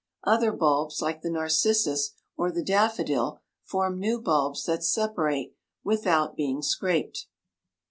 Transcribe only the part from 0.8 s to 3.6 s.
like the narcissus or the daffodil,